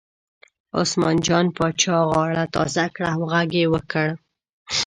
عثمان 0.79 1.15
جان 1.25 1.45
پاچا 1.57 1.97
غاړه 2.11 2.43
تازه 2.55 2.85
کړه 2.95 3.07
او 3.15 3.21
غږ 3.31 3.49
یې 3.59 3.65
وکړ. 3.73 4.07